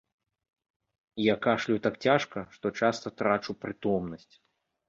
[1.25, 4.31] Я кашляю так цяжка, што часта трачу прытомнасць.